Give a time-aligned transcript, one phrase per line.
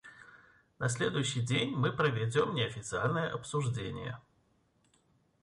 [0.79, 4.19] На следующий день мы проведем неофициальные обсуждения.